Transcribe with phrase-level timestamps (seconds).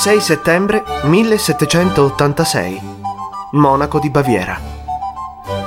[0.00, 2.80] 6 settembre 1786.
[3.54, 4.56] Monaco di Baviera.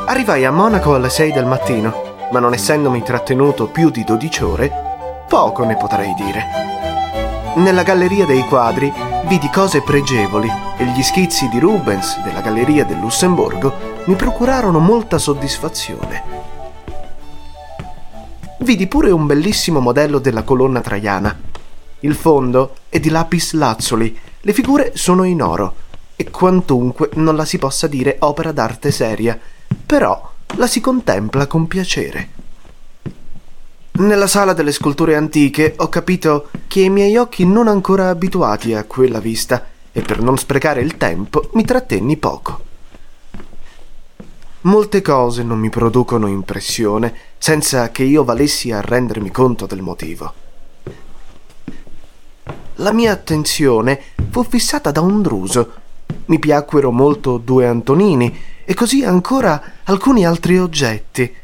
[0.05, 4.71] Arrivai a Monaco alle 6 del mattino, ma non essendomi trattenuto più di 12 ore,
[5.27, 6.45] poco ne potrei dire.
[7.55, 8.89] Nella galleria dei quadri
[9.25, 13.73] vidi cose pregevoli e gli schizzi di Rubens della Galleria del Lussemburgo
[14.05, 16.23] mi procurarono molta soddisfazione.
[18.59, 21.49] Vidi pure un bellissimo modello della colonna traiana
[22.03, 25.75] il fondo è di lapis lazzuli, le figure sono in oro
[26.15, 29.39] e quantunque non la si possa dire opera d'arte seria,
[29.85, 32.29] però la si contempla con piacere.
[33.93, 38.83] Nella sala delle sculture antiche ho capito che i miei occhi non ancora abituati a
[38.85, 42.69] quella vista e per non sprecare il tempo mi trattenni poco.
[44.61, 50.33] Molte cose non mi producono impressione senza che io valessi a rendermi conto del motivo
[52.81, 55.73] la mia attenzione fu fissata da un druso.
[56.25, 61.35] Mi piacquero molto due Antonini e così ancora alcuni altri oggetti.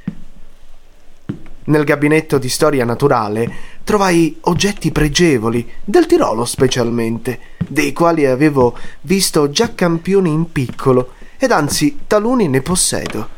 [1.66, 9.50] Nel gabinetto di storia naturale trovai oggetti pregevoli, del Tirolo specialmente, dei quali avevo visto
[9.50, 13.36] già campioni in piccolo, ed anzi taluni ne possedo.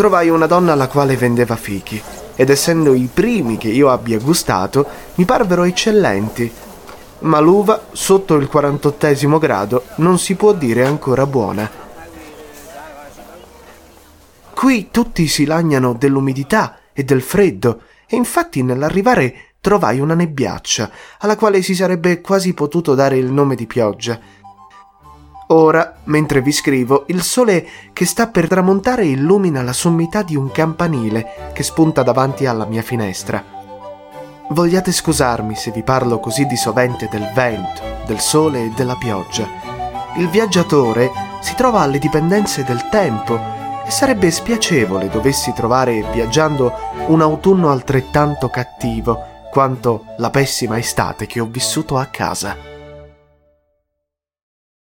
[0.00, 2.00] Trovai una donna alla quale vendeva fichi,
[2.34, 6.50] ed essendo i primi che io abbia gustato, mi parvero eccellenti.
[7.18, 11.70] Ma l'uva, sotto il 48 grado, non si può dire ancora buona.
[14.54, 21.36] Qui tutti si lagnano dell'umidità e del freddo, e infatti nell'arrivare trovai una nebbiaccia, alla
[21.36, 24.18] quale si sarebbe quasi potuto dare il nome di pioggia,
[25.52, 30.52] Ora, mentre vi scrivo, il sole che sta per tramontare illumina la sommità di un
[30.52, 33.42] campanile che spunta davanti alla mia finestra.
[34.50, 39.48] Vogliate scusarmi se vi parlo così di sovente del vento, del sole e della pioggia.
[40.18, 41.10] Il viaggiatore
[41.40, 43.40] si trova alle dipendenze del tempo
[43.84, 46.72] e sarebbe spiacevole dovessi trovare viaggiando
[47.08, 52.79] un autunno altrettanto cattivo quanto la pessima estate che ho vissuto a casa.